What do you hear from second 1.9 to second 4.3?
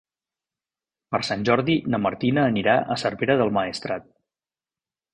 na Martina anirà a Cervera del Maestrat.